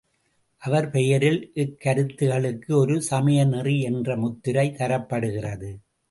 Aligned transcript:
அவர் 0.61 0.89
பெயரில் 0.89 1.51
இக்கருத்துகளுக்கு 1.55 2.71
ஒரு 2.71 3.01
சமய 3.01 3.45
நெறி 3.45 3.75
என்ற 3.81 4.15
முத்திரை 4.17 4.65
தரப்படுகிறது. 4.71 5.69